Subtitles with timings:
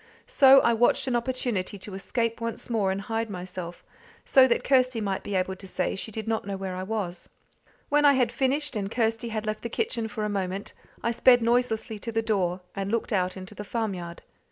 [0.25, 3.83] So I watched an opportunity to escape once more and hide myself,
[4.25, 7.29] so that Kirsty might be able to say she did not know where I was.
[7.89, 11.43] When I had finished, and Kirsty had left the kitchen for a moment, I sped
[11.43, 14.23] noiselessly to the door, and looked out into the farmyard.